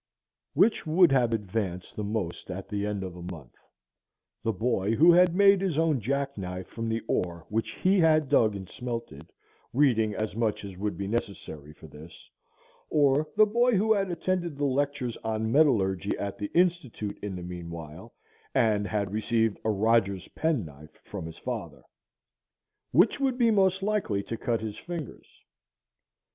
[0.55, 5.35] Which would have advanced the most at the end of a month,—the boy who had
[5.35, 9.31] made his own jackknife from the ore which he had dug and smelted,
[9.73, 14.65] reading as much as would be necessary for this,—or the boy who had attended the
[14.65, 18.15] lectures on metallurgy at the Institute in the mean while,
[18.55, 21.83] and had received a Rodgers' penknife from his father?
[22.91, 25.43] Which would be most likely to cut his fingers?...